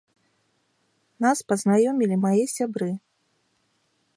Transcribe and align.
Нас 1.25 1.39
пазнаёмілі 1.53 2.17
мае 2.25 2.41
сябры. 2.55 2.89